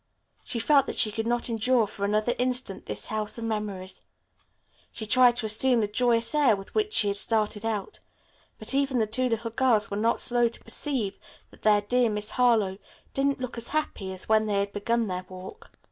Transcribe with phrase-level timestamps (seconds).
[0.43, 4.01] She felt that she could not endure for another instant this house of memories.
[4.91, 7.99] She tried to assume the joyous air with which she had started out,
[8.57, 11.19] but even the two little girls were not slow to perceive
[11.51, 12.79] that their dear Miss Harlowe
[13.13, 15.69] didn't look as happy as when they had begun their walk.